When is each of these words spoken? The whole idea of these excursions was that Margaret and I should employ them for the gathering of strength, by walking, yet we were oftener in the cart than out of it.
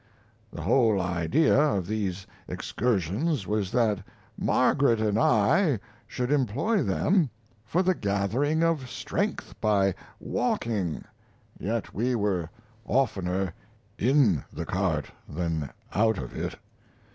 The 0.51 0.63
whole 0.63 0.99
idea 0.99 1.55
of 1.55 1.85
these 1.85 2.25
excursions 2.47 3.45
was 3.45 3.71
that 3.71 3.99
Margaret 4.35 4.99
and 4.99 5.19
I 5.19 5.79
should 6.07 6.31
employ 6.31 6.81
them 6.81 7.29
for 7.63 7.83
the 7.83 7.93
gathering 7.93 8.63
of 8.63 8.89
strength, 8.89 9.53
by 9.61 9.93
walking, 10.19 11.03
yet 11.59 11.93
we 11.93 12.15
were 12.15 12.49
oftener 12.83 13.53
in 13.99 14.43
the 14.51 14.65
cart 14.65 15.11
than 15.29 15.69
out 15.93 16.17
of 16.17 16.35
it. 16.35 16.55